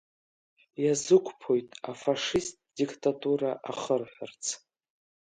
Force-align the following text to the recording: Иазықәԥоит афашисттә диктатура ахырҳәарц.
Иазықәԥоит 0.83 1.67
афашисттә 1.91 2.63
диктатура 2.77 3.51
ахырҳәарц. 3.69 4.43